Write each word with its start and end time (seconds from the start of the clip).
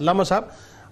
علامہ 0.00 0.22
صاحب، 0.22 0.44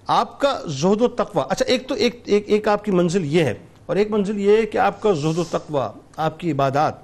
آپ 0.07 0.39
کا 0.41 0.51
زہد 0.73 1.01
و 1.03 1.09
تقوی 1.17 1.43
اچھا 1.51 1.65
ایک 1.69 1.87
تو 1.89 1.95
ایک 1.95 2.21
ایک 2.25 2.45
ایک 2.49 2.69
آپ 2.69 2.85
کی 2.85 2.91
منزل 2.91 3.25
یہ 3.33 3.45
ہے، 3.45 3.53
اور 3.87 3.97
ایک 3.97 4.11
منزل 4.11 4.39
یہ 4.41 4.57
ہے 4.57 4.65
کہ 4.67 4.79
آپ 4.79 5.01
کا 5.03 5.13
زہد 5.23 5.39
و 5.39 5.43
تقوی، 5.51 5.81
آپ 6.17 6.39
کی 6.41 6.53
عبادات، 6.53 6.95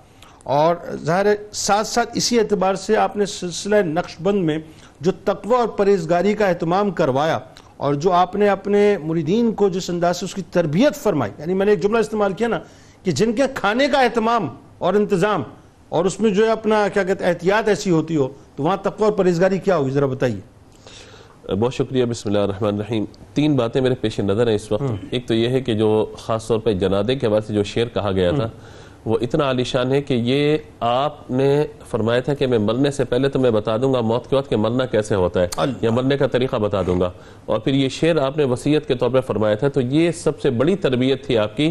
اور 0.45 0.77
ظاہر 1.05 1.27
ہے 1.27 1.35
ساتھ 1.53 1.87
ساتھ 1.87 2.17
اسی 2.19 2.39
اعتبار 2.41 2.75
سے 2.75 2.97
آپ 2.97 3.17
نے 3.17 3.27
سلسلہ 3.27 3.83
نقش 3.87 4.17
بند 4.23 4.45
میں 4.45 4.59
جو 5.01 5.13
تقوی 5.25 5.55
اور 5.57 5.69
پرہیزگاری 5.79 6.35
کا 6.35 6.47
اہتمام 6.47 6.91
کروایا، 7.01 7.39
اور 7.77 7.95
جو 7.95 8.13
آپ 8.13 8.37
نے 8.37 8.49
اپنے 8.49 8.97
مریدین 9.03 9.53
کو 9.55 9.69
جس 9.69 9.91
انداز 9.91 10.21
سے 10.21 10.25
اس 10.27 10.35
کی 10.35 10.43
تربیت 10.53 10.97
فرمائی 11.03 11.33
یعنی 11.39 11.55
میں 11.55 11.67
نے 11.67 11.73
ایک 11.73 11.83
جملہ 11.83 11.99
استعمال 11.99 12.33
کیا 12.33 12.49
نا، 12.49 12.59
کہ 13.05 13.13
جن 13.13 13.33
کے 13.33 13.43
کھانے 13.55 13.89
کا 13.89 14.01
اہتمام 14.03 14.49
اور 14.79 14.95
انتظام، 14.95 15.43
اور 15.89 16.05
اس 16.05 16.19
میں 16.21 16.31
جو 16.31 16.47
ہے 16.47 16.51
اپنا 16.51 16.87
کیا 16.89 17.03
کہتے 17.03 17.25
ہیں، 17.25 17.31
احتیاط 17.31 17.69
ایسی 17.69 17.91
ہوتی 17.91 18.17
ہو، 18.17 18.29
تو 18.57 18.63
وہاں 18.63 18.77
تقوی 18.83 19.05
اور 19.05 19.13
پرہیزگاری 19.19 19.59
کیا 19.59 19.77
ہوگی؟ 19.77 19.91
ذرا 19.91 20.07
بتائیے۔ 20.07 20.41
بہت 21.49 21.75
شکریہ 21.75 22.05
بسم 22.05 22.29
اللہ 22.29 22.39
الرحمن 22.39 22.75
الرحیم۔ 22.75 23.05
تین 23.35 23.57
باتیں 23.57 23.81
میرے 23.81 23.95
پیش 23.95 24.21
نظر 24.21 24.47
ہیں 24.47 24.55
اس 24.55 24.73
وقت۔ 24.73 24.83
ایک 25.11 25.29
تو 25.29 25.35
یہ 25.35 25.49
ہے 25.49 25.61
کہ 25.61 25.75
جو 25.75 26.15
خاص 26.19 26.47
طور 26.49 26.59
پہ 26.59 26.73
جنادے 26.73 27.15
کے 27.15 27.27
حوالے 27.27 27.47
سے 27.47 27.55
جو 27.55 27.65
شعر 27.65 27.87
کہا 27.95 28.13
گیا 28.13 28.31
تھا 28.31 28.49
وہ 29.07 29.19
اتنا 29.21 29.45
عالیشان 29.45 29.93
ہے 29.93 30.03
کہ 30.03 30.15
یہ 30.15 30.57
آپ 30.81 31.31
نے 31.31 31.67
فرمایا 31.91 32.21
تھا 32.21 32.35
کہ 32.35 32.47
میں 32.47 32.59
مرنے 32.59 32.91
سے 32.91 33.05
پہلے 33.05 33.29
تو 33.29 33.39
میں 33.39 33.51
بتا 33.51 33.77
دوں 33.77 33.95
گا 33.95 34.01
موت 34.01 34.31
کے 34.31 34.37
وقت 34.37 34.51
کہ 34.51 34.57
مرنا 34.57 34.87
کیسے 34.87 35.15
ہوتا 35.15 35.43
ہے 35.43 35.49
یا 35.83 35.91
مرنے 35.91 36.17
کا 36.17 36.27
طریقہ 36.27 36.57
بتا 36.57 36.83
دوں 36.87 37.01
گا۔ 37.01 37.11
اور 37.47 37.59
پھر 37.59 37.75
یہ 37.75 37.89
شعر 37.89 38.17
آپ 38.17 38.39
نے 38.39 38.45
وصیت 38.45 38.87
کے 38.87 38.95
طور 38.95 39.11
پہ 39.11 39.21
فرمایا 39.21 39.55
تھا 39.55 39.69
تو 39.69 39.81
یہ 39.81 40.11
سب 40.11 40.41
سے 40.41 40.51
بڑی 40.51 40.77
تربیت 40.77 41.27
تھی 41.27 41.39
آپ 41.39 41.57
کی 41.57 41.71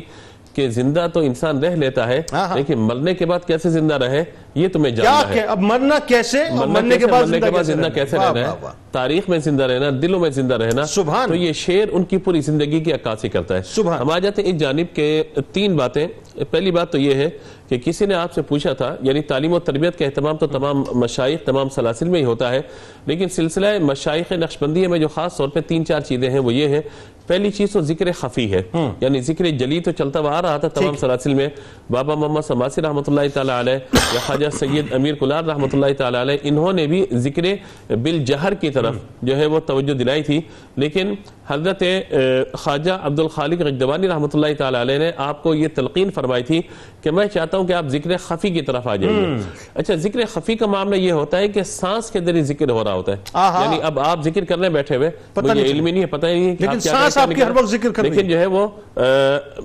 کہ 0.53 0.69
زندہ 0.69 1.07
تو 1.13 1.19
انسان 1.19 1.59
رہ 1.59 1.75
لیتا 1.75 2.07
ہے 2.07 2.21
لیکن 2.55 2.79
مرنے 2.79 3.13
کے 3.13 3.25
بعد 3.25 3.39
کیسے 3.47 3.69
زندہ 3.69 3.93
رہے 3.93 4.23
یہ 4.55 4.67
تمہیں 4.67 4.95
جاننا 4.95 5.11
ہے۔ 5.29 5.39
اب 5.47 5.59
مرنا 5.61 5.95
کیسے 6.07 6.43
مرنے 7.21 7.39
کے 7.39 7.51
بعد 7.51 7.63
زندہ 7.63 7.87
کیسے 7.93 8.17
رہنا 8.17 8.39
ہے؟ 8.39 8.45
تاریخ 8.91 9.29
میں 9.29 9.37
زندہ 9.39 9.63
رہنا 9.63 9.89
دلوں 10.01 10.19
میں 10.19 10.29
زندہ 10.29 10.53
رہنا 10.53 10.85
سبحان 10.85 11.27
تو 11.27 11.35
یہ 11.35 11.53
شعر 11.53 11.87
ان 11.91 12.03
کی 12.03 12.17
پوری 12.17 12.41
زندگی 12.41 12.79
کی 12.79 12.93
عکاسی 12.93 13.29
کرتا 13.29 13.57
ہے۔ 13.57 13.61
سبحان 13.65 13.99
ہم 13.99 14.11
آ 14.11 14.17
جاتے 14.19 14.41
ہیں 14.41 14.49
ایک 14.49 14.59
جانب 14.59 14.95
کے 14.95 15.23
تین 15.53 15.75
باتیں۔ 15.75 16.07
پہلی 16.51 16.71
بات 16.71 16.91
تو 16.91 16.97
یہ 16.97 17.15
ہے 17.15 17.29
کہ 17.69 17.77
کسی 17.77 18.05
نے 18.05 18.13
آپ 18.13 18.33
سے 18.33 18.41
پوچھا 18.41 18.73
تھا 18.73 18.95
یعنی 19.01 19.21
تعلیم 19.21 19.53
و 19.53 19.59
تربیت 19.59 19.97
کا 19.99 20.05
اہتمام 20.05 20.37
تو 20.37 20.47
تمام 20.47 20.83
مشائق 20.93 21.45
تمام 21.45 21.69
سلاسل 21.69 22.09
میں 22.09 22.19
ہی 22.19 22.25
ہوتا 22.25 22.51
ہے 22.51 22.61
لیکن 23.05 23.29
سلسلہ 23.29 23.67
مشائق 23.81 24.31
نقشبندی 24.31 24.87
میں 24.87 24.99
جو 24.99 25.07
خاص 25.07 25.37
طور 25.37 25.49
پہ 25.49 25.59
تین 25.67 25.85
چار 25.85 26.01
چیزیں 26.01 26.29
ہیں 26.29 26.39
وہ 26.39 26.53
یہ 26.53 26.67
ہے 26.67 26.81
پہلی 27.27 27.51
چیز 27.51 27.71
تو 27.71 27.81
ذکر 27.81 28.11
خفی 28.11 28.51
ہے 28.53 28.61
یعنی 29.01 29.21
ذکر 29.21 29.45
جلی 29.49 29.79
تو 29.79 29.91
چلتا 29.91 30.19
ہوا 30.19 30.37
آ 30.37 30.41
رہا 30.41 30.57
تھا 30.57 30.67
تمام 30.67 30.95
سلاسل 30.95 31.33
میں۔ 31.33 31.47
بابا 31.89 32.15
محمد 32.15 32.41
سماسی 32.47 32.81
رحمۃ 32.81 33.07
اللہ 33.07 33.27
تعالیٰ 33.33 33.59
علیہ 33.59 33.73
یا 34.13 34.19
خواجہ 34.25 34.49
سید 34.59 34.93
امیر 34.93 35.15
کلار 35.15 35.43
رحمۃ 35.43 35.73
اللہ 35.73 35.93
تعالیٰ 35.97 36.21
علیہ 36.21 36.37
انہوں 36.43 36.73
نے 36.73 36.87
بھی 36.87 37.05
ذکر 37.25 37.45
بالجہر 38.03 38.53
کی 38.53 38.69
طرف 38.79 38.95
جو 39.21 39.37
ہے 39.37 39.45
وہ 39.45 39.59
توجہ 39.65 39.93
دلائی 39.93 40.23
تھی 40.23 40.39
لیکن 40.75 41.13
حضرت 41.49 41.83
خواجہ 42.53 42.91
عبد 43.01 43.19
الخالق 43.19 43.61
رجدوانی 43.61 44.07
رحمۃ 44.07 44.27
اللہ 44.33 44.53
تعالیٰ 44.57 44.81
علیہ 44.81 44.97
نے 44.97 45.11
آپ 45.17 45.43
کو 45.43 45.55
یہ 45.55 45.67
تلقین 45.75 46.11
فرمائی 46.11 46.43
تھی 46.43 46.61
کہ 47.01 47.11
میں 47.11 47.27
چاہتا 47.27 47.57
ہوں 47.57 47.67
کہ 47.67 47.73
آپ 47.73 47.85
ذکر 47.87 48.17
خفی 48.17 48.49
کی 48.49 48.61
طرف 48.61 48.87
آ 48.87 48.95
جائیں 48.95 49.37
اچھا 49.73 49.95
ذکر 49.95 50.25
خفی 50.33 50.55
کا 50.55 50.65
معاملہ 50.65 50.95
یہ 50.95 51.11
ہوتا 51.11 51.37
ہے 51.37 51.47
کہ 51.47 51.63
سانس 51.63 52.11
کے 52.11 52.19
ذریعے 52.19 52.43
ذکر 52.43 52.69
ہو 52.69 52.83
رہا 52.83 52.93
ہوتا 52.93 53.11
ہے۔ 53.11 53.17
یعنی 53.63 53.79
اب 53.83 53.99
آپ 53.99 54.23
ذکر 54.23 54.45
کرنے 54.45 54.69
بیٹھے 54.69 54.95
ہوئے 54.95 55.09
مجھے 55.37 55.61
علم 55.71 55.85
ہی 55.85 55.91
نہیں 55.91 56.01
ہے 56.01 56.07
پتہ 56.07 56.27
ہی 56.27 56.39
نہیں 56.39 56.55
لیکن 56.59 56.79
سانس 56.79 57.17
آپ 57.17 57.29
کی 57.35 57.41
ہر 57.43 57.51
وقت 57.51 57.69
ذکر 57.69 57.91
کر 57.91 58.03
لیکن 58.03 58.27
جو 58.27 58.39
ہے 58.39 58.45
وہ 58.45 58.67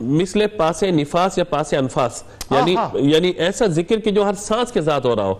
مثل 0.00 0.46
پاس 0.56 0.82
نفاس 0.82 1.38
یا 1.38 1.44
پاس 1.44 1.74
انفاس۔ 1.74 2.22
یعنی 2.50 2.74
یعنی 3.12 3.28
ایسا 3.36 3.66
ذکر 3.66 4.00
کہ 4.00 4.10
جو 4.10 4.24
ہر 4.24 4.34
سانس 4.38 4.72
کے 4.72 4.80
ذات 4.80 5.04
ہو 5.04 5.16
رہا 5.16 5.24
ہو۔ 5.24 5.34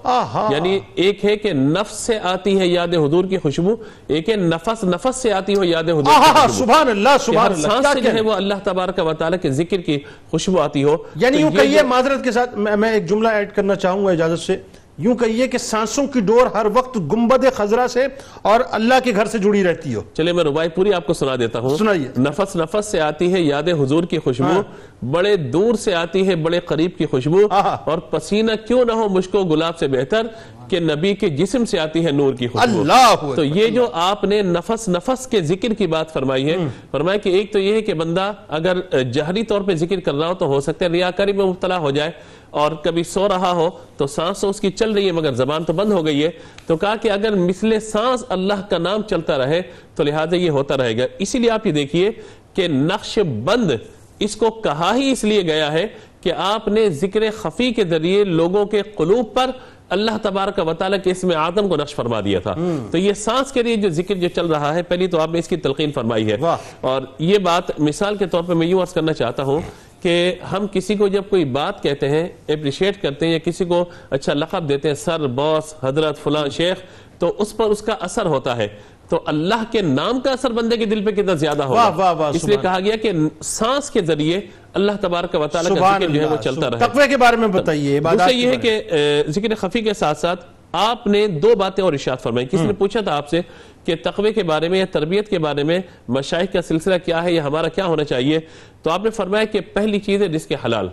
یعنی 0.53 0.79
ایک 0.95 1.25
ہے 1.25 1.37
کہ 1.37 1.53
نفس 1.53 1.97
سے 1.97 2.19
آتی 2.23 2.59
ہے 2.59 2.67
یاد 2.67 2.95
حضور 2.95 3.25
کی 3.25 3.39
خوشبو 3.39 3.75
ایک 4.07 4.29
ہے 4.31 4.37
نفس 4.37 4.85
نفس 4.85 5.17
سے 5.17 5.33
آتی 5.33 5.55
ہو 5.55 5.65
یاد 5.65 5.83
حضور 5.83 6.13
خوشبو 6.43 6.65
سبحان 6.65 6.89
اللہ 6.89 7.09
سبحان 7.21 7.53
اللہ 7.53 7.69
سانس 7.69 7.87
سے 7.93 8.01
جو 8.01 8.13
ہے 8.13 8.21
وہ 8.21 8.33
اللہ 8.33 8.55
تبارک 8.65 9.01
و 9.07 9.13
تعالیٰ 9.13 9.39
کے 9.43 9.51
ذکر 9.51 9.81
کی 9.81 9.99
خوشبو 10.31 10.61
آتی 10.61 10.85
ہو۔ 10.85 10.97
یعنی 11.17 11.39
یوں 11.39 11.51
کہیے 11.51 11.83
معذرت 11.83 12.25
کے 12.25 12.33
ساتھ 12.33 12.59
میں 12.59 12.93
ایک 12.93 13.09
جملہ 13.09 13.29
ایڈ 13.29 13.53
کرنا 13.53 13.75
چاہوں 13.75 14.07
گا 14.07 14.11
اجازت 14.11 14.43
سے۔ 14.43 14.57
یوں 14.99 15.15
کہیے 15.15 15.49
کہ 15.49 15.59
سانسوں 15.59 16.07
کی 16.07 16.21
ڈور 16.21 16.47
ہر 16.47 16.67
وقت 16.75 16.97
گنبد 16.97 17.45
خزرہ 17.55 17.87
سے 17.87 18.07
اور 18.43 18.61
اللہ 18.71 18.95
کے 19.05 19.13
گھر 19.15 19.27
سے 19.27 19.39
جڑی 19.39 19.65
رہتی 19.65 19.95
ہو۔ 19.95 20.01
چلے 20.15 20.33
میں 20.33 20.45
ربائی 20.45 20.69
پوری 20.69 20.93
آپ 20.93 21.07
کو 21.07 21.13
سنا 21.13 21.37
دیتا 21.37 21.59
ہوں۔ 21.59 21.77
سنائیے۔ 21.77 22.09
نفس 22.19 22.57
نفس 22.57 22.87
سے 22.87 23.01
آتی 23.01 23.33
ہے 23.33 23.41
یاد 23.41 23.63
حضور 23.63 24.05
کی 24.05 24.19
خوشبو 24.19 24.63
بڑے 25.11 25.37
دور 25.37 25.75
سے 25.75 25.95
آتی 25.95 26.29
ہے 26.29 26.35
بڑے 26.37 26.61
قریب 26.61 26.91
کی 26.99 27.07
خوشبو۔ 27.07 27.39
اور 27.85 27.99
پسینہ 27.99 28.53
کیوں 28.67 28.85
نہ 28.85 28.93
ہو 28.93 29.09
مجھ 29.09 29.29
کو 29.29 29.45
گلاب 29.45 29.79
سے 29.79 29.89
بہتر؟ 29.89 30.27
کہ 30.69 30.81
نبی 30.81 31.15
کے 31.15 31.29
جسم 31.29 31.65
سے 31.65 31.79
آتی 31.79 32.07
ہے 32.07 32.11
نور 32.11 32.35
کی 32.35 32.49
خوشبو۔ 32.49 32.81
اللہ 32.81 33.35
تو 33.37 33.45
یہ 33.45 33.69
جو 33.69 33.89
آپ 33.93 34.25
نے 34.25 34.43
نفس 34.43 34.89
نفس 34.89 35.27
کے 35.27 35.41
ذکر 35.41 35.75
کی 35.75 35.87
بات 35.87 36.13
فرمائی 36.13 36.51
ہے 36.51 36.57
فرمایا 36.91 37.19
کہ 37.19 37.29
ایک 37.29 37.53
تو 37.53 37.59
یہ 37.59 37.73
ہے 37.73 37.83
کہ 37.83 37.95
بندہ 37.95 38.33
اگر 38.49 39.03
جہری 39.03 39.43
طور 39.43 39.61
پہ 39.61 39.75
ذکر 39.75 40.01
کر 40.01 40.15
رہا 40.15 40.29
ہو 40.29 40.35
تو 40.35 40.47
ہو 40.47 40.61
سکتا 40.61 40.85
ہے 40.85 40.91
ریاکاری 40.91 41.33
میں 41.33 41.45
مبتلا 41.45 41.79
ہو 41.79 41.91
جائے 41.91 42.11
اور 42.51 42.73
کبھی 42.73 43.03
سو 43.03 43.29
رہا 43.29 43.53
ہو 43.53 43.71
تو 43.97 44.07
سانس 44.07 44.41
تو 44.41 44.49
اس 44.49 44.61
کی 44.61 44.71
چل 44.71 44.91
رہی 44.91 45.07
ہے 45.07 45.13
مگر 45.13 45.33
زبان 45.33 45.65
تو 45.65 45.73
بند 45.73 45.93
ہو 45.93 46.07
گئی 46.07 46.25
ہے۔ 46.25 46.31
تو 46.67 46.77
کہا 46.77 46.97
کہ 46.97 47.11
اگر 47.11 47.35
مثل 47.35 47.81
سانس 47.81 48.25
اللہ 48.29 48.61
کا 48.71 48.79
نام 48.79 49.03
چلتا 49.03 49.39
رہے 49.39 49.63
تو 49.95 50.03
لہٰذا 50.03 50.37
یہ 50.37 50.51
ہوتا 50.51 50.77
رہے 50.77 50.99
گا۔ 50.99 51.07
اسی 51.19 51.39
لیے 51.39 51.51
آپ 51.51 51.67
یہ 51.67 51.73
دیکھیے 51.73 52.11
کہ 52.55 52.69
نقش 52.69 53.19
بند 53.45 53.71
اس 54.19 54.37
کو 54.37 54.51
کہا 54.51 54.93
ہی 54.95 55.11
اس 55.11 55.25
لیے 55.25 55.43
گیا 55.43 55.73
ہے 55.73 55.87
کہ 56.25 56.33
آپ 56.37 56.69
نے 56.69 56.91
ذکر 56.91 57.23
خفی 57.39 57.73
کے 57.73 57.85
ذریعے 57.85 58.25
لوگوں 58.25 58.67
کے 58.67 58.83
قلوب 58.83 59.35
پر 59.35 59.51
اللہ 59.89 60.11
تبارک 60.23 60.69
و 60.69 60.73
تعالیٰ 60.73 60.99
کے 61.05 61.11
اسم 61.11 61.31
آدم 61.37 61.69
کو 61.69 61.77
نقش 61.77 61.95
فرما 61.95 62.21
دیا 62.21 62.41
تھا۔ 62.41 62.55
تو 62.91 62.99
یہ 62.99 63.13
سانس 63.13 63.53
کے 63.53 63.63
لیے 63.63 63.77
جو 63.77 63.89
ذکر 63.89 64.15
جو 64.15 64.29
چل 64.29 64.47
رہا 64.47 64.75
ہے 64.75 64.83
پہلی 64.83 65.07
تو 65.07 65.21
آپ 65.21 65.31
نے 65.31 65.39
اس 65.39 65.49
کی 65.49 65.57
تلقین 65.57 65.93
فرمائی 65.93 66.33
ہے۔ 66.33 66.37
اور 66.81 67.03
یہ 67.19 67.39
بات 67.39 67.81
مثال 67.81 68.17
کے 68.17 68.27
طور 68.27 68.43
پر 68.43 68.55
میں 68.55 68.67
یوں 68.67 68.81
عرض 68.81 68.93
کرنا 68.93 69.13
چاہتا 69.13 69.43
ہوں 69.43 69.61
کہ 70.03 70.35
ہم 70.53 70.67
کسی 70.73 70.95
کو 70.95 71.09
جب 71.09 71.23
کوئی 71.31 71.45
بات 71.45 71.83
کہتے 71.83 72.09
ہیں 72.09 72.29
اپریشیٹ 72.49 73.03
کرتے 73.03 73.27
ہیں 73.27 73.33
یا 73.33 73.39
کسی 73.39 73.65
کو 73.65 73.85
اچھا 74.11 74.33
لقب 74.35 74.69
دیتے 74.69 74.89
ہیں 74.89 74.95
سر 74.95 75.27
باس 75.27 75.75
حضرت 75.83 76.19
فلاں 76.19 76.49
شیخ 76.49 76.77
تو 77.19 77.35
اس 77.39 77.57
پر 77.57 77.65
اس 77.65 77.83
کا 77.83 77.95
اثر 78.01 78.27
ہوتا 78.27 78.57
ہے۔ 78.57 78.69
تو 79.09 79.21
اللہ 79.27 79.63
کے 79.71 79.81
نام 79.81 80.21
کا 80.21 80.33
اثر 80.33 80.51
بندے 80.51 80.77
کے 80.77 80.85
دل 80.85 81.05
پہ 81.05 81.11
کتنا 81.11 81.35
زیادہ 81.35 81.63
ہوگا۔ 81.63 81.81
اس 82.29 82.45
لیے 82.45 82.57
کہا 82.63 82.79
گیا 82.85 82.97
کہ 82.97 83.13
سانس 83.43 83.91
کے 83.91 84.01
ذریعے 84.01 84.41
اللہ 84.75 84.93
تبارک 85.01 85.35
و 85.35 85.47
تعالیٰ 85.47 85.71
کا 85.71 85.99
ذکر 85.99 86.09
جو 86.09 86.21
ہے 86.21 86.27
وہ 86.27 86.37
چلتا 86.37 86.71
رہے۔ 86.71 86.79
تقوی 86.79 87.09
کے 87.09 87.17
بارے 87.17 87.37
میں 87.37 87.49
بتائیے 87.49 88.01
دوسرا 88.01 88.31
یہ 88.31 88.49
ہے 88.49 88.57
کہ 88.57 88.83
ذکر 89.29 89.55
خفی 89.55 89.81
کے 89.81 89.95
ساتھ 89.95 90.19
ساتھ 90.19 90.47
آپ 90.73 91.07
نے 91.07 91.27
دو 91.27 91.55
باتیں 91.59 91.85
اور 91.85 91.93
اشارت 91.93 92.23
فرمائی۔ 92.23 92.47
کسی 92.47 92.57
نے 92.57 92.73
پوچھا 92.73 93.01
تھا 93.01 93.17
آپ 93.17 93.29
سے 93.29 93.41
کہ 93.85 93.95
تقوی 94.03 94.33
کے 94.33 94.43
بارے 94.43 94.69
میں 94.69 94.79
یا 94.79 94.85
تربیت 94.91 95.29
کے 95.29 95.39
بارے 95.39 95.63
میں 95.63 95.79
مشاہد 96.09 96.53
کا 96.53 96.63
سلسلہ 96.63 96.95
کیا 97.05 97.23
ہے 97.25 97.33
یا 97.33 97.45
ہمارا 97.45 97.69
کیا 97.69 97.87
ہونا 97.87 98.05
چاہیے 98.05 98.39
تو 98.83 98.91
آپ 98.91 99.05
نے 99.05 99.11
فرمایا 99.11 99.45
کہ 99.45 99.61
پہلی 99.61 99.99
چیز 99.99 100.23
ہے 100.23 100.27
رزق 100.27 100.53
حلال۔ 100.65 100.89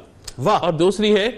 اور 0.45 0.73
دوسری 0.73 1.15
ہے 1.15 1.29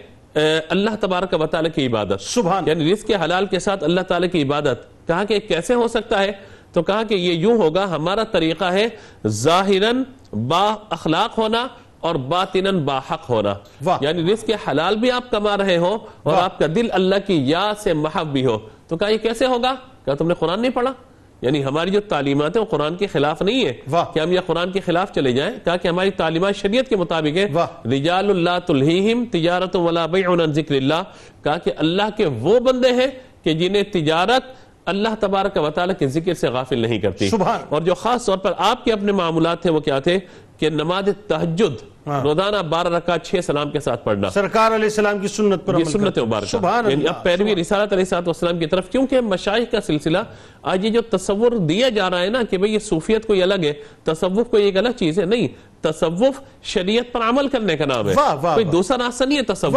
اللہ 0.69 0.89
تبارک 0.99 1.41
و 1.41 1.45
تعالیٰ 1.45 1.71
کی 1.75 1.87
عبادت۔ 1.87 2.21
سبحان۔ 2.21 2.67
یعنی 2.67 2.93
رزق 2.93 3.11
حلال 3.23 3.45
کے 3.45 3.59
ساتھ 3.59 3.83
اللہ 3.83 4.01
تعالیٰ 4.01 4.29
کی 4.31 4.43
عبادت۔ 4.43 5.07
کہا 5.07 5.23
کہ 5.23 5.39
کیسے 5.39 5.73
ہو 5.73 5.87
سکتا 5.87 6.23
ہے؟ 6.23 6.31
تو 6.73 6.83
کہا 6.83 7.03
کہ 7.03 7.13
یہ 7.13 7.33
یوں 7.33 7.57
ہوگا 7.57 7.83
ہمارا 7.83 8.23
طریقہ 8.23 8.65
ہے 8.65 8.87
ظاہراً 9.27 10.03
با 10.33 10.75
اخلاق 10.89 11.37
ہونا 11.37 11.67
اور 12.03 12.15
باطناً 12.15 12.79
با 12.85 12.97
حق 12.97 13.29
ہونا 13.29 13.53
یعنی 14.01 14.33
رزق 14.33 14.69
حلال 14.69 14.95
بھی 14.95 15.11
آپ 15.11 15.31
کما 15.31 15.57
رہے 15.57 15.77
ہو 15.77 15.97
اور 16.23 16.33
آپ 16.43 16.59
کا 16.59 16.65
دل 16.75 16.87
اللہ 16.91 17.15
کی 17.27 17.49
یاد 17.49 17.79
سے 17.79 17.93
محب 17.93 18.27
بھی 18.33 18.45
ہو۔ 18.45 18.57
تو 18.87 18.97
کہا 18.97 19.07
یہ 19.07 19.17
کیسے 19.17 19.45
ہوگا؟ 19.45 19.75
کہا 20.05 20.13
تم 20.13 20.27
نے 20.27 20.33
قرآن 20.39 20.61
نہیں 20.61 20.71
پڑھا؟ 20.71 20.93
یعنی 21.41 21.65
ہماری 21.65 21.91
جو 21.91 22.01
تعلیمات 22.01 22.57
ہیں 22.57 22.61
وہ 22.61 22.69
قرآن 22.69 22.95
کے 22.95 23.07
خلاف 23.07 23.41
نہیں 23.41 23.65
ہے 23.65 23.73
کہ 24.13 24.19
ہم 24.19 24.31
یہ 24.31 24.39
قرآن 24.45 24.71
کے 24.71 24.79
خلاف 24.79 25.11
چلے 25.11 25.31
جائیں۔ 25.31 25.53
کہا 25.65 25.77
کہ 25.77 25.87
ہماری 25.87 26.11
تعلیمات 26.11 26.55
شریعت 26.55 26.89
کے 26.89 26.95
مطابق 26.95 27.37
ہے 27.37 27.45
رجال 27.85 28.29
اللہ 28.29 28.59
تلہیہم 28.65 29.25
تجارت 29.31 29.75
ولا 29.75 30.05
بیعن 30.05 30.53
ذکر 30.53 30.75
اللہ۔ 30.75 31.03
کہا 31.43 31.57
کہ 31.57 31.71
اللہ 31.77 32.09
کے 32.17 32.25
وہ 32.25 32.59
بندے 32.59 32.91
ہیں 32.91 33.07
کہ 33.43 33.53
جنہیں 33.53 33.83
تجارت 33.83 34.43
اللہ 34.85 35.09
تبارک 35.19 35.57
و 35.57 35.69
تعالیٰ 35.69 35.95
کے 35.99 36.07
ذکر 36.07 36.33
سے 36.33 36.47
غافل 36.47 36.79
نہیں 36.79 36.99
کرتی۔ 36.99 37.29
اور 37.69 37.81
جو 37.81 37.93
خاص 37.93 38.25
طور 38.25 38.37
پر 38.37 38.53
آپ 38.57 38.85
کے 38.85 38.93
اپنے 38.93 39.11
معاملات 39.11 39.61
تھے 39.61 39.71
وہ 39.71 39.79
کیا 39.79 39.99
تھے؟ 39.99 40.19
کہ 40.57 40.69
نماز 40.69 41.03
تہجد 41.27 41.83
روزانہ 42.23 42.57
بارہ 42.57 42.87
رکعت 42.87 43.23
چھ 43.23 43.35
سلام 43.45 43.71
کے 43.71 43.79
ساتھ 43.79 44.03
پڑھنا۔ 44.05 44.29
سرکار 44.29 44.75
علیہ 44.75 44.83
السلام 44.83 45.19
کی 45.19 45.27
سنت 45.27 45.65
پر 45.65 45.73
یہ 45.79 45.83
سنت 45.83 46.17
مبارکہ۔ 46.19 46.47
یعنی 46.91 47.07
اب 47.07 47.23
پیروی 47.23 47.55
رسالت 47.55 47.93
علیہ 47.93 48.15
السلام 48.15 48.59
کی 48.59 48.65
طرف 48.65 48.89
کیونکہ 48.89 49.21
مشایخ 49.21 49.71
کا 49.71 49.81
سلسلہ 49.81 50.17
آج 50.61 50.85
یہ 50.85 50.89
جو 50.89 51.01
تصور 51.01 51.51
دیا 51.51 51.89
جا 51.89 52.09
رہا 52.09 52.19
ہے 52.19 52.29
نا 52.29 52.41
کہ 52.49 52.57
بھئی 52.57 52.73
یہ 52.73 52.79
صوفیت 52.79 53.27
کوئی 53.27 53.43
الگ 53.43 53.63
ہے 53.63 53.73
تصوف 54.03 54.49
کوئی 54.49 54.63
ایک 54.63 54.77
الگ 54.77 54.89
چیز 54.99 55.19
ہے 55.19 55.25
نہیں۔ 55.25 55.47
تصوف 55.81 56.41
شریعت 56.63 57.13
پر 57.13 57.21
عمل 57.21 57.47
کرنے 57.47 57.77
کا 57.77 57.85
نام 57.85 58.09
ہے۔ 58.09 58.13
کوئی 58.53 58.65
دوسرا 58.71 58.97
راستہ 59.05 59.23
نہیں 59.23 59.37
ہے 59.37 59.43
تصوف۔ 59.43 59.73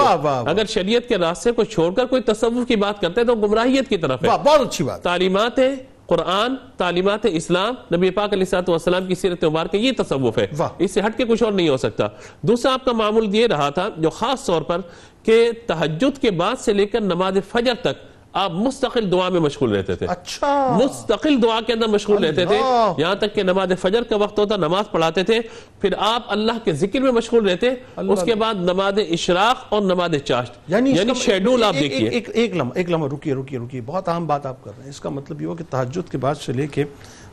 اگر 0.49 0.65
شریعت 0.65 1.09
کے 1.09 1.19
راستے 1.19 1.53
کو 1.53 1.65
چھوڑ 1.65 1.95
کر 1.95 2.05
کوئی 2.07 2.23
تصوف 2.23 2.69
کی 2.69 2.77
بات 2.77 3.01
کرتے 3.01 3.21
ہیں 3.21 3.29
تو 3.29 3.35
گمراہیت 3.35 3.89
کی 3.89 3.97
طرف 3.97 4.23
ہے۔ 4.23 4.29
بہت 4.45 4.61
اچھی 4.61 4.85
بات۔ 4.85 5.03
تعلیمات 5.03 5.59
ہیں 5.59 5.75
قرآن 6.07 6.55
تعلیمات 6.77 7.27
اسلام 7.27 7.75
نبی 7.95 8.11
پاک 8.11 8.33
علیہ 8.33 8.57
السلام 8.69 9.07
کی 9.07 9.15
سیرت 9.15 9.45
مبارک 9.45 9.75
یہ 9.75 9.93
تصوف 9.99 10.39
ہے۔ 10.39 10.47
اس 10.79 10.91
سے 10.91 11.01
ہٹ 11.01 11.17
کے 11.17 11.25
کچھ 11.25 11.43
اور 11.43 11.53
نہیں 11.53 11.69
ہو 11.69 11.77
سکتا۔ 11.77 12.09
دوسرا 12.43 12.75
آپ 12.75 12.85
کا 12.85 12.93
معمول 12.93 13.35
یہ 13.35 13.47
رہا 13.47 13.71
تھا 13.71 13.89
جو 13.97 14.11
خاص 14.11 14.45
طور 14.47 14.63
پر 14.63 14.81
کہ 15.23 15.51
تہجد 15.67 16.19
کے 16.19 16.31
بعد 16.31 16.57
سے 16.59 16.73
لے 16.73 16.87
کر 16.87 17.01
نماز 17.01 17.39
فجر 17.49 17.75
تک 17.75 18.16
آپ 18.39 18.53
مستقل 18.53 19.13
دعا 19.13 19.29
میں 19.29 19.41
مشغول 19.41 19.75
رہتے 19.75 19.95
تھے۔ 19.95 20.07
اچھا۔ 20.07 20.79
مستقل 20.85 21.43
دعا 21.43 21.61
کے 21.61 21.73
اندر 21.73 21.87
مشغول 21.89 22.25
رہتے 22.25 22.47
تھے۔ 22.47 22.57
یہاں 22.99 23.15
تک 23.15 23.35
کہ 23.35 23.43
نماز 23.43 23.69
فجر 23.81 24.03
کا 24.03 24.17
وقت 24.17 24.39
ہوتا 24.39 24.57
نماز 24.57 24.85
پڑھاتے 24.91 25.23
تھے۔ 25.23 25.41
پھر 25.81 25.95
آپ 25.99 26.23
اللہ 26.29 26.53
کے 26.65 26.73
ذکر 26.73 27.01
میں 27.01 27.13
مشغول 27.13 27.49
رہتے۔ 27.49 27.71
اس 27.97 28.23
کے 28.23 28.35
بعد 28.35 28.55
نماز 28.55 28.95
اشراق 29.11 29.65
اور 29.69 29.83
نماز 29.83 30.11
چاشت۔ 30.25 30.53
یعنی 30.69 30.91
اس 30.91 30.99
یعنی 30.99 31.13
شیڈول 31.15 31.65
آپ 31.65 31.75
دیکھیے۔ 31.81 32.09
ایک- 32.33 32.57
لمحہ 32.57 32.73
ایک 32.75 32.91
لمحہ 32.91 33.09
رکیے 33.13 33.35
رکیے 33.35 33.59
رکیے۔ 33.59 33.81
بہت 33.87 34.09
اہم 34.09 34.27
بات 34.27 34.47
آپ 34.47 34.65
کر 34.65 34.71
رہے 34.77 34.83
ہیں۔ 34.83 34.91
اس 34.91 35.01
کا 35.01 35.09
مطلب 35.09 35.43
یہ 35.43 35.47
ہو 35.47 35.55
کہ 35.55 35.65
تہجد 35.71 36.13
کے 36.13 36.19
بعد 36.19 36.35
سے 36.35 36.53
لے 36.53 36.67
کے 36.67 36.85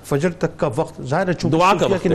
فجر 0.05 0.31
تک 0.31 0.57
کا 0.57 0.69
وقت 0.75 1.01
ظاہر 1.01 1.27
ہے 1.27 1.33
چونکہ 1.33 1.57
دعا 1.57 1.73
کا 1.73 1.85
وقت 1.85 2.07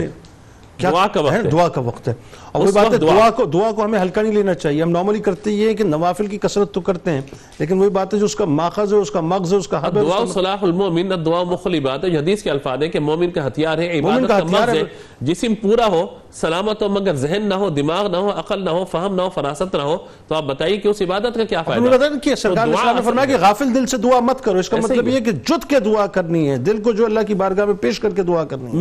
دعا 0.83 1.07
کا 1.07 1.21
وقت 1.21 1.31
ہے۔ 1.31 1.41
دعا 1.41 1.67
کا 1.67 1.81
وقت 1.81 2.07
ہے۔ 2.07 2.13
اور 2.51 2.67
اس 2.67 2.75
بات 2.75 2.93
ہے 2.93 2.97
دعا- 2.97 3.35
کو 3.35 3.45
دعا 3.45 3.71
کو 3.71 3.85
ہمیں 3.85 3.99
ہلکا 3.99 4.21
نہیں 4.21 4.33
لینا 4.33 4.53
چاہیے۔ 4.53 4.81
ہم 4.83 4.89
نارملی 4.89 5.19
کرتے 5.19 5.51
یہ 5.51 5.67
ہے 5.67 5.73
کہ 5.73 5.83
نوافل 5.83 6.27
کی 6.27 6.37
کثرت 6.37 6.71
تو 6.73 6.81
کرتے 6.81 7.11
ہیں 7.11 7.21
لیکن 7.59 7.79
وہی 7.79 7.89
بات 7.89 8.13
ہے 8.13 8.19
جو 8.19 8.25
اس 8.25 8.35
کا 8.35 8.45
ماخذ 8.45 8.93
ہے 8.93 8.97
اس 8.97 9.11
کا 9.11 9.21
مغز 9.21 9.53
ہے 9.53 9.57
اس 9.57 9.67
کا 9.67 9.87
حب 9.87 9.97
ہے 9.97 10.01
دعا 10.01 10.25
صلاح 10.33 10.57
المومن 10.61 11.11
دعا 11.25 11.43
مخل 11.43 11.75
عبادت 11.75 12.05
یہ 12.05 12.19
حدیث 12.19 12.43
کے 12.43 12.49
الفاظ 12.49 12.83
ہیں 12.83 12.89
کہ 12.89 12.99
مومن 12.99 13.31
کا 13.31 13.47
ہتھیار 13.47 13.77
ہے 13.77 13.99
عبادت 13.99 14.27
کا 14.27 14.39
مغز 14.43 14.69
ہے۔ 14.69 14.77
ہے۔ 14.77 14.83
جسم 15.21 15.55
پورا 15.55 15.87
ہو 15.87 16.05
سلامت 16.31 16.81
ہو 16.81 16.89
مگر 16.89 17.13
ذہن 17.13 17.41
نہ 17.45 17.53
ہو 17.53 17.69
دماغ 17.69 18.07
نہ 18.07 18.17
ہو 18.17 18.29
عقل 18.29 18.65
نہ 18.65 18.69
ہو 18.69 18.85
فہم 18.85 19.15
نہ 19.15 19.21
ہو 19.21 19.29
فراست 19.29 19.75
نہ 19.75 19.81
ہو۔ 19.81 19.97
تو 20.27 20.35
آپ 20.35 20.43
بتائیے 20.43 20.77
کہ 20.77 20.87
اس 20.87 21.01
عبادت 21.01 21.35
کا 21.35 21.43
کیا 21.43 21.61
فائدہ 21.61 21.83
بتایا 21.95 22.11
کہ 22.23 22.35
سرکار 22.35 22.67
نے 22.67 23.01
فرمایا 23.05 23.25
کہ 23.25 23.41
غافل 23.41 23.75
دل 23.75 23.85
سے 23.85 23.97
دعا 23.97 24.19
مت 24.19 24.41
کرو۔ 24.41 24.59
اس 24.59 24.69
کا 24.69 24.77
مطلب 24.83 25.07
یہ 25.07 25.15
ہے 25.15 25.21
کہ 25.21 25.31
جت 25.31 25.69
کے 25.69 25.79
دعا 25.79 26.07
کرنی 26.07 26.49
ہے 26.49 26.57
دل 26.57 26.81
کو 26.81 26.91
جو 26.91 27.05
اللہ 27.05 27.19
کی 27.27 27.33
بارگاہ 27.33 27.65
میں 27.65 27.73
پیش 27.73 27.99
کر 27.99 28.09
کے 28.09 28.23
دعا 28.23 28.43
کرنی 28.43 28.71
ہے۔ 28.71 28.77